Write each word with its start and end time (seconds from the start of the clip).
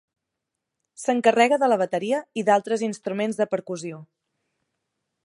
S'encarrega 1.01 1.59
de 1.63 1.69
la 1.69 1.77
bateria 1.83 2.23
i 2.43 2.45
d'altres 2.49 2.87
instruments 2.89 3.39
de 3.43 3.51
percussió. 3.55 4.01